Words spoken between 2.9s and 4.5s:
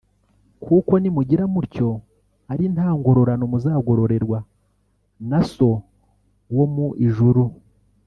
ngororano muzagororerwa